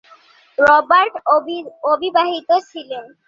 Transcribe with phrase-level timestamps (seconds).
[0.57, 1.13] Robert
[1.83, 3.05] অবিবাহিত ছিলেন।